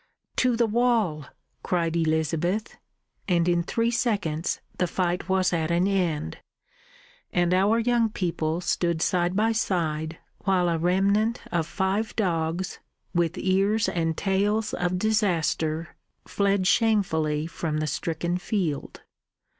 [0.37, 1.27] "To the wall!"
[1.61, 2.75] cried Elizabeth;
[3.27, 6.39] and in three seconds the fight was at an end,
[7.31, 12.79] and our young people stood side by side, while a remnant of five dogs,
[13.13, 15.95] with ears and tails of disaster,
[16.25, 19.01] fled shamefully from the stricken field.